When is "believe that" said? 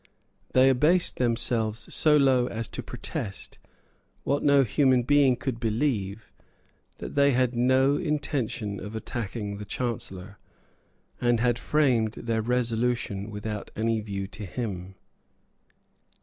5.59-7.13